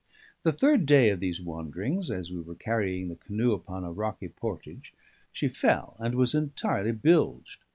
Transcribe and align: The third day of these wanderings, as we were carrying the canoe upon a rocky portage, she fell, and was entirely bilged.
The 0.41 0.51
third 0.51 0.87
day 0.87 1.11
of 1.11 1.19
these 1.19 1.39
wanderings, 1.39 2.09
as 2.09 2.31
we 2.31 2.41
were 2.41 2.55
carrying 2.55 3.07
the 3.07 3.15
canoe 3.15 3.51
upon 3.53 3.83
a 3.83 3.91
rocky 3.91 4.29
portage, 4.29 4.95
she 5.31 5.47
fell, 5.47 5.95
and 5.99 6.15
was 6.15 6.33
entirely 6.33 6.91
bilged. 6.91 7.59